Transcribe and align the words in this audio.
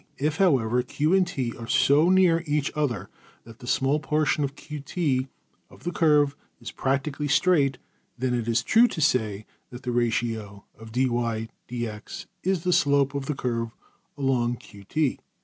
If, 0.17 0.37
however, 0.37 0.81
$Q$ 0.81 1.13
and~$T$ 1.13 1.53
are 1.59 1.67
so 1.67 2.09
near 2.09 2.43
each 2.47 2.71
other 2.75 3.07
that 3.43 3.59
the 3.59 3.67
small 3.67 3.99
portion~$QT$ 3.99 5.27
of 5.69 5.83
the 5.83 5.91
curve 5.91 6.35
is 6.59 6.71
practically 6.71 7.27
straight, 7.27 7.77
then 8.17 8.33
it 8.33 8.47
is 8.47 8.63
true 8.63 8.87
to 8.87 8.99
say 8.99 9.45
that 9.69 9.83
the 9.83 9.91
ratio~$\dfrac{dy}{dx}$ 9.91 12.25
is 12.41 12.63
the 12.63 12.73
slope 12.73 13.13
of 13.13 13.27
the 13.27 13.35
curve 13.35 13.69
along~$QT$. 14.17 15.19